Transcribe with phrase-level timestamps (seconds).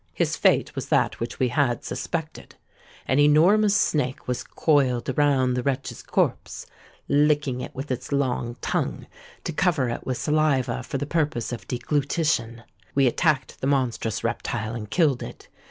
[0.15, 2.55] His fate was that which we had suspected:
[3.07, 9.05] an enormous snake was coiled around the wretch's corpse—licking it with its long tongue,
[9.43, 12.63] to cover it with saliva for the purpose of deglutition.
[12.95, 15.49] We attacked the monstrous reptile, and killed it.